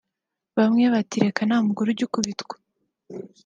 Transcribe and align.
Bamwe 0.57 0.83
bati 0.93 1.17
reka 1.25 1.41
nta 1.47 1.57
mugore 1.67 1.87
ugikubitwa 1.91 2.55